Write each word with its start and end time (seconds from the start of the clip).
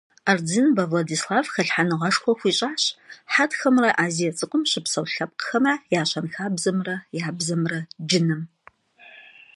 Ардзинбэ 0.31 0.83
Владислав 0.91 1.45
хэлъхьэныгъэшхуэ 1.53 2.33
хуищӀащ 2.39 2.83
хьэтхэмрэ 3.33 3.89
Азие 4.05 4.31
ЦӀыкӀум 4.37 4.63
щыпсэу 4.71 5.05
лъэпкъхэмрэ 5.13 5.73
я 5.99 6.01
щэнхабзэмрэ 6.09 6.95
я 7.27 7.29
бзэмрэ 7.37 7.79
джыным. 8.07 8.41